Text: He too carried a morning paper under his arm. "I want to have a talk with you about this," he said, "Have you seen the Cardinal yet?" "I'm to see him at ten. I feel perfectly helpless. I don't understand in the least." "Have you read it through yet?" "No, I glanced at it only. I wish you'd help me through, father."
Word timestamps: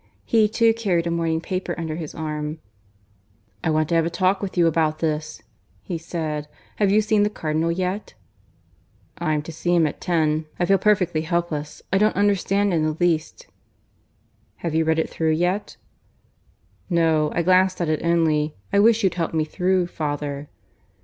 He 0.25 0.49
too 0.49 0.73
carried 0.73 1.05
a 1.05 1.11
morning 1.11 1.41
paper 1.41 1.75
under 1.77 1.95
his 1.95 2.15
arm. 2.15 2.57
"I 3.63 3.69
want 3.69 3.87
to 3.89 3.93
have 3.95 4.03
a 4.07 4.09
talk 4.09 4.41
with 4.41 4.57
you 4.57 4.65
about 4.65 4.97
this," 4.97 5.43
he 5.83 5.99
said, 5.99 6.47
"Have 6.77 6.89
you 6.91 7.01
seen 7.01 7.21
the 7.21 7.29
Cardinal 7.29 7.71
yet?" 7.71 8.15
"I'm 9.19 9.43
to 9.43 9.51
see 9.51 9.75
him 9.75 9.85
at 9.85 10.01
ten. 10.01 10.47
I 10.59 10.65
feel 10.65 10.79
perfectly 10.79 11.21
helpless. 11.21 11.83
I 11.93 11.99
don't 11.99 12.15
understand 12.15 12.73
in 12.73 12.81
the 12.83 12.97
least." 12.99 13.45
"Have 14.65 14.73
you 14.73 14.85
read 14.85 14.97
it 14.97 15.07
through 15.07 15.33
yet?" 15.33 15.77
"No, 16.89 17.31
I 17.35 17.43
glanced 17.43 17.79
at 17.79 17.87
it 17.87 18.03
only. 18.03 18.55
I 18.73 18.79
wish 18.79 19.03
you'd 19.03 19.13
help 19.13 19.35
me 19.35 19.45
through, 19.45 19.85
father." 19.85 20.49